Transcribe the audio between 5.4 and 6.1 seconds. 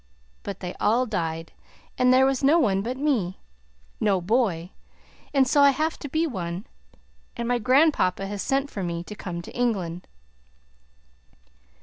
so I have to